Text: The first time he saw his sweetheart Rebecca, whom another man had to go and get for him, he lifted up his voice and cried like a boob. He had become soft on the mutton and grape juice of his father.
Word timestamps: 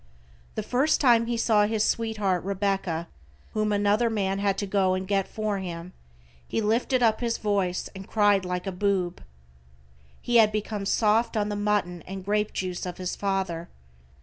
The 0.55 0.63
first 0.63 0.99
time 0.99 1.27
he 1.27 1.37
saw 1.37 1.67
his 1.67 1.83
sweetheart 1.83 2.43
Rebecca, 2.43 3.07
whom 3.53 3.71
another 3.71 4.09
man 4.09 4.39
had 4.39 4.57
to 4.57 4.65
go 4.65 4.95
and 4.95 5.07
get 5.07 5.27
for 5.27 5.59
him, 5.59 5.93
he 6.47 6.59
lifted 6.59 7.03
up 7.03 7.21
his 7.21 7.37
voice 7.37 7.87
and 7.93 8.07
cried 8.07 8.43
like 8.43 8.65
a 8.65 8.71
boob. 8.71 9.21
He 10.19 10.37
had 10.37 10.51
become 10.51 10.87
soft 10.87 11.37
on 11.37 11.49
the 11.49 11.55
mutton 11.55 12.01
and 12.07 12.25
grape 12.25 12.51
juice 12.51 12.87
of 12.87 12.97
his 12.97 13.15
father. 13.15 13.69